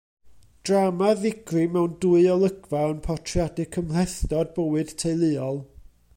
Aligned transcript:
Drama 0.67 1.09
ddigri 1.19 1.65
mewn 1.75 1.93
dwy 2.05 2.23
olygfa 2.37 2.81
yn 2.95 3.05
portreadu 3.09 3.67
cymhlethdod 3.77 4.53
bywyd 4.57 4.97
teuluol. 5.05 5.63